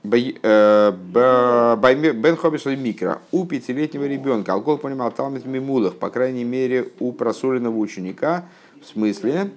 [0.04, 3.20] Э, Бен Хобиш Микро.
[3.30, 8.46] У пятилетнего ребенка алкоголь понимал Талмит Мимулах, по крайней мере, у просоленного ученика,
[8.80, 9.50] в смысле,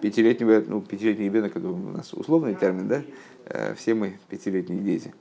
[0.00, 3.02] пятилетнего, ну, пятилетний ребенок, это у нас условный термин, да?
[3.46, 5.12] Э, все мы пятилетние дети.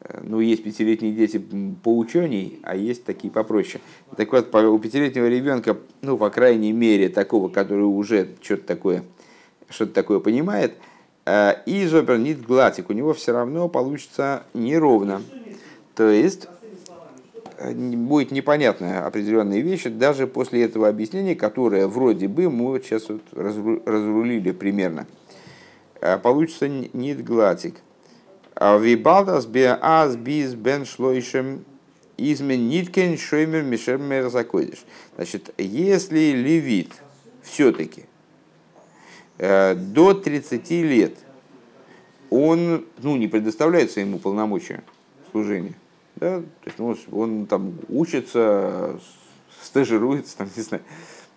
[0.00, 1.42] Э, ну, есть пятилетние дети
[1.82, 3.80] по учению, а есть такие попроще.
[4.18, 9.04] Так вот, у пятилетнего ребенка, ну, по крайней мере, такого, который уже что-то такое,
[9.70, 10.74] что-то такое понимает–
[11.24, 15.22] и изобернит гладик, у него все равно получится неровно.
[15.94, 16.48] То есть
[17.58, 23.22] э, будет непонятная определенные вещи даже после этого объяснения, которое вроде бы мы сейчас вот
[23.32, 25.06] разрулили примерно.
[26.00, 27.76] Э, получится нит гладик.
[28.56, 31.64] А Вибалдас бе аз биз бен шлойшем
[32.16, 34.84] измен шоймер мишем мерзакодиш.
[35.16, 36.90] Значит, если левит
[37.42, 38.11] все-таки Э,
[39.42, 41.16] до 30 лет
[42.30, 44.82] он ну, не предоставляется ему полномочия
[45.32, 45.74] служения.
[46.16, 46.40] Да?
[46.40, 48.98] То есть ну, он там учится,
[49.60, 50.82] стажируется, там, не знаю,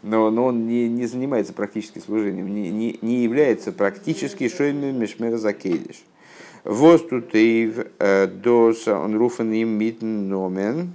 [0.03, 5.03] но, но он не, не занимается практически служением, не, не, не является практически шоймем.
[6.63, 10.93] Вот тут и э, доса он руфен им митн номен,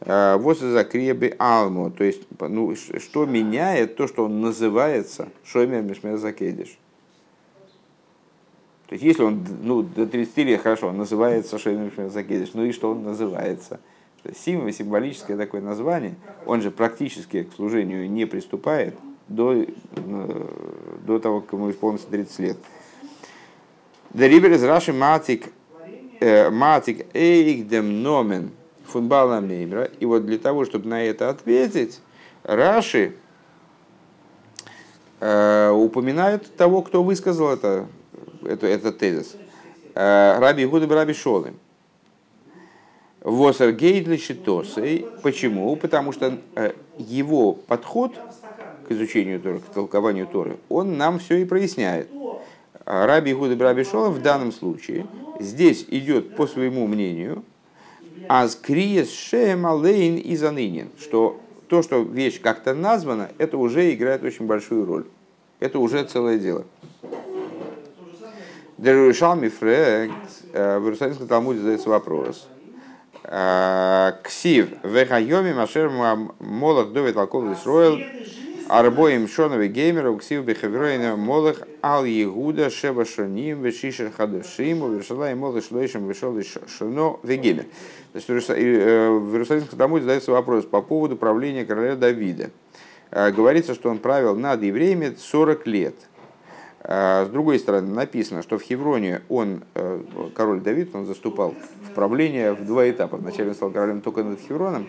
[0.00, 5.82] Э, вот за кребы алму, то есть, ну, что меняет то, что он называется Шоймер
[5.82, 6.78] Мишмер Закедиш.
[8.86, 12.64] То есть, если он ну, до 30 лет, хорошо, он называется Шоймер Мишмер Закедиш, ну
[12.64, 13.80] и что он называется?
[14.36, 18.94] Символ, символическое такое название, он же практически к служению не приступает
[19.28, 19.66] до, э,
[21.06, 22.56] до того, как ему исполнится 30 лет.
[24.14, 25.52] Дерибер из Раши Матик
[26.20, 28.50] Матик Эйгдем Номен
[28.90, 29.84] футбола Меймера.
[29.84, 32.00] И вот для того, чтобы на это ответить,
[32.42, 33.14] Раши
[35.20, 37.86] э, упоминает того, кто высказал это,
[38.42, 39.36] это, этот тезис.
[39.94, 41.54] Э, Раби Гуда Раби Шолы.
[43.22, 45.06] Восер Гейдли Шитосей.
[45.22, 45.76] Почему?
[45.76, 48.14] Потому что э, его подход
[48.88, 52.08] к изучению Торы, к толкованию Торы, он нам все и проясняет.
[52.86, 55.06] А Раби Гуда Раби Шола в данном случае
[55.38, 57.44] здесь идет по своему мнению
[58.28, 64.22] аз криес шеем алейн и занынен, что то, что вещь как-то названа, это уже играет
[64.22, 65.04] очень большую роль.
[65.60, 66.64] Это уже целое дело.
[68.78, 70.14] Дерушалми фрект,
[70.52, 72.48] э, в Иерусалимском Талмуде задается вопрос.
[73.24, 75.90] Э, Ксив, вехайоми машер
[76.38, 77.98] молох довет алков Исроил,
[78.70, 85.64] арбоим шоновый геймера, ксив бехевроина молох ал егуда шева шоним вешишер хадушим, вершала и молох
[85.64, 87.64] шлойшим вешол шоно вегемер.
[88.12, 92.50] То есть в Иерусалимском Талмуде задается вопрос по поводу правления короля Давида.
[93.10, 95.94] Э, говорится, что он правил над евреями 40 лет–
[96.82, 100.00] а, с другой стороны, написано, что в Хевроне он, э,
[100.34, 101.54] король Давид, он заступал
[101.88, 103.18] в правление в два этапа.
[103.18, 104.86] Вначале он стал королем только над Хевроном,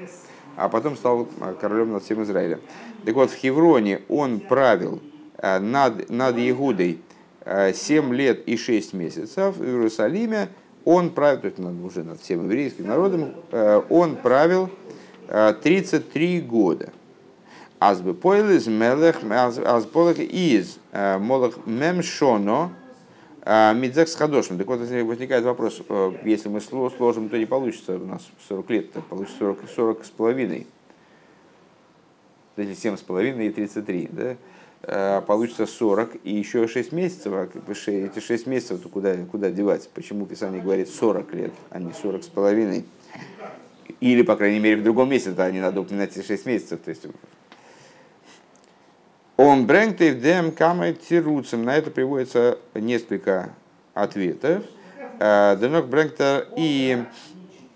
[0.56, 2.60] а потом стал э, королем над всем Израилем.
[3.06, 5.02] Так вот, в Хевроне он правил
[5.38, 7.00] э, над, над Егудой
[7.44, 9.58] 7 лет и 6 месяцев.
[9.58, 10.50] В Иерусалиме
[10.86, 13.34] он правил, то есть уже над всем еврейским народом,
[13.90, 14.70] он правил
[15.28, 16.90] 33 года.
[17.84, 19.24] Азбы пойлис мелех,
[20.20, 22.81] из э, молах мемшоно э,
[23.46, 24.58] мидзек с хадошем.
[24.58, 28.92] Так вот, возникает вопрос, э, если мы сложим, то не получится у нас 40 лет,
[28.94, 30.68] то получится 40, 40 с половиной.
[32.58, 35.22] Если 7 с половиной и 33, да?
[35.22, 37.48] получится 40 и еще 6 месяцев, а
[37.88, 39.88] эти 6 месяцев то куда, куда девать?
[39.94, 42.86] Почему Писание говорит 40 лет, а не 40 с половиной?
[44.00, 46.80] Или, по крайней мере, в другом месяце, да, не надо упоминать эти 6 месяцев.
[46.84, 47.06] То есть
[49.38, 51.64] он брэнгт и дем тируцем.
[51.64, 53.50] На это приводится несколько
[53.94, 54.64] ответов.
[55.24, 57.04] Э, Денок Брэнгта и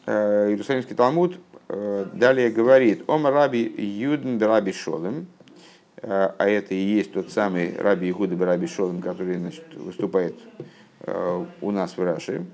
[0.07, 1.37] э, Иерусалимский Талмуд
[1.69, 5.27] э, далее говорит Ом раби Юден раби Шолем,
[6.01, 10.35] а это и есть тот самый раби Игуда раби Шолем, который значит, выступает
[11.61, 12.45] у нас в Раши.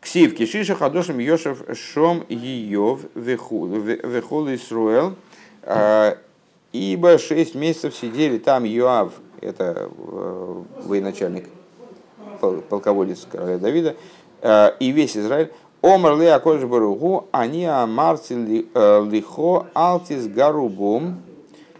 [0.00, 5.16] Ксив кишиша хадошем Йошев Шом Йов Вехол Исруэл
[6.72, 11.48] Ибо шесть месяцев сидели там Юав, это э, военачальник,
[12.68, 13.96] полководец короля Давида,
[14.42, 15.50] э, и весь Израиль.
[15.80, 21.22] Омар ли акодж баругу, они амарти э, лихо алтис гарубом,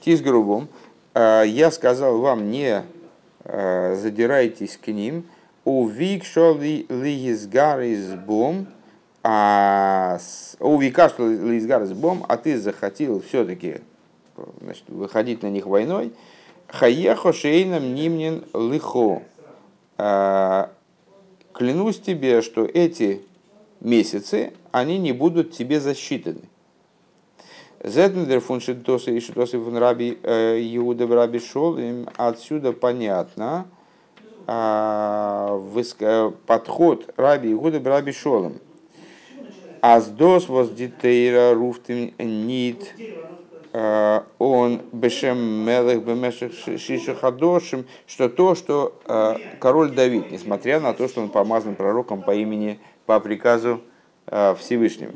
[0.00, 0.68] тис гарубом.
[1.14, 2.84] Я сказал вам, не
[3.44, 5.24] задирайтесь к ним.
[5.64, 8.68] У викшо ли изгар из бом,
[9.24, 10.18] а
[10.60, 13.78] у вика ли изгар из бом, а ты захотел все-таки
[14.60, 16.12] значит, выходить на них войной,
[16.68, 19.22] Хаехо шейном нимнин лихо.
[19.96, 20.70] А,
[21.52, 23.22] клянусь тебе, что эти
[23.80, 26.42] месяцы, они не будут тебе засчитаны.
[27.82, 32.08] Зетнедер фун шитосы и шитосы фун раби э, Иуда раби Шолим.
[32.16, 33.66] Отсюда понятно
[34.46, 35.60] а,
[36.46, 38.60] подход раби Иуда раби Шолим.
[39.80, 42.94] Аздос воздитейра руфтим нит
[43.72, 51.20] он бешем мелых бемешек шишахадошим, что то, что э, король Давид, несмотря на то, что
[51.20, 53.82] он помазан пророком по имени, по приказу
[54.26, 55.12] э, Всевышнего,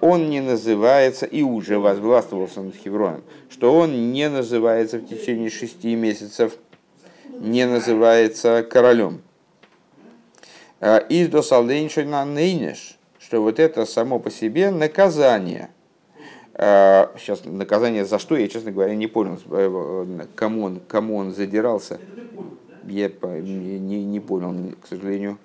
[0.00, 5.94] он не называется и уже возгластвовался над Хевроном, что он не называется в течение шести
[5.94, 6.56] месяцев,
[7.28, 9.20] не называется королем.
[10.80, 11.42] Из до
[12.04, 15.68] на нынеш, что вот это само по себе наказание–
[16.58, 22.00] сейчас наказание за что, я, честно говоря, не понял, э, кому он, кому он задирался.
[22.84, 25.38] Я не, не, понял, к сожалению.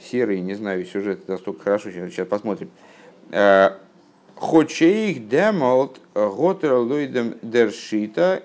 [0.00, 2.70] Серый, не знаю, сюжет настолько хорошо, сейчас, сейчас посмотрим.
[4.36, 8.42] Хочеих демолт готер луидем дершита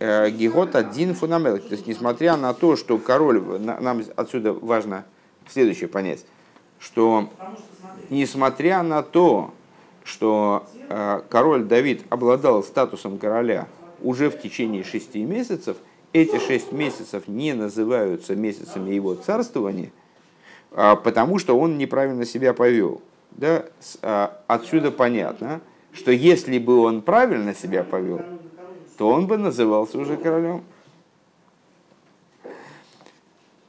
[0.00, 1.58] э, гигот один фунамел.
[1.58, 5.04] То есть, несмотря на то, что король, нам отсюда важно
[5.48, 6.24] следующее понять,
[6.78, 7.30] что
[8.08, 9.54] несмотря на то,
[10.04, 10.79] что э,
[11.28, 13.68] король Давид обладал статусом короля
[14.02, 15.76] уже в течение шести месяцев,
[16.12, 19.90] эти шесть месяцев не называются месяцами его царствования,
[20.72, 23.00] а, потому что он неправильно себя повел.
[23.30, 23.64] Да?
[24.02, 25.60] А, отсюда понятно,
[25.92, 28.22] что если бы он правильно себя повел,
[28.98, 30.62] то он бы назывался уже королем.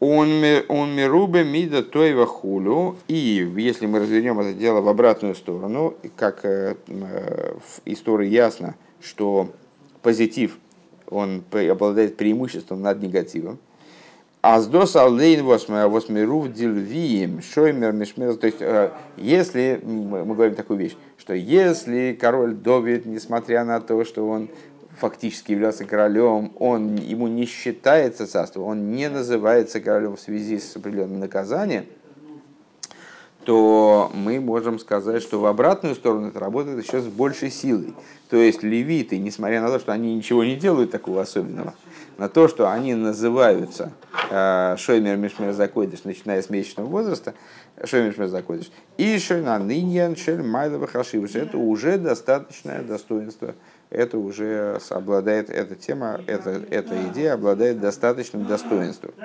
[0.01, 2.95] Он ми- он мирубе мида тойва хулю.
[3.07, 8.73] И если мы развернем это дело в обратную сторону, как э, э, в истории ясно,
[8.99, 9.49] что
[10.01, 10.57] позитив,
[11.07, 13.59] он обладает преимуществом над негативом.
[14.41, 18.37] Аздос алдейн восмирув дильвием, шоймер мишмер.
[18.37, 24.03] То есть, э, если, мы говорим такую вещь, что если король Довид, несмотря на то,
[24.03, 24.49] что он
[25.01, 30.75] фактически являлся королем, он, ему не считается царство, он не называется королем в связи с
[30.75, 31.85] определенным наказанием,
[33.43, 37.95] то мы можем сказать, что в обратную сторону это работает еще с большей силой.
[38.29, 41.73] То есть левиты, несмотря на то, что они ничего не делают такого особенного,
[42.19, 43.91] на то, что они называются
[44.29, 47.33] э, Шоймер Мишмер Закойдыш, начиная с месячного возраста,
[47.83, 53.55] Шоймер Мишмер Закойдыш, и Шойна Ниньян Шель Майлова Хашивыш, это уже достаточное достоинство,
[53.91, 59.15] это уже обладает, эта тема, эта, эта идея обладает достаточным достоинством.